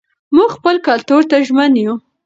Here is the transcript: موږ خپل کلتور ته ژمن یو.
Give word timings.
موږ 0.35 0.49
خپل 0.57 0.75
کلتور 0.87 1.21
ته 1.29 1.35
ژمن 1.47 1.71
یو. 1.83 1.95